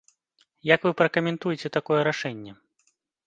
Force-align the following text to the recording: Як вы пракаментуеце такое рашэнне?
Як 0.75 0.87
вы 0.87 0.91
пракаментуеце 1.01 1.67
такое 1.77 2.01
рашэнне? 2.09 2.51